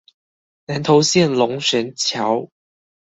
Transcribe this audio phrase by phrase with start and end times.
[0.65, 2.49] 南投縣龍神橋